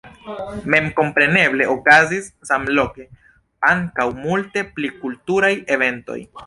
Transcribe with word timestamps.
Memkompreneble 0.73 1.67
okazis 1.75 2.31
samloke 2.53 3.07
ankaŭ 3.75 4.09
multe 4.25 4.67
pli 4.77 4.95
kulturaj 5.05 5.55
eventoj. 5.77 6.23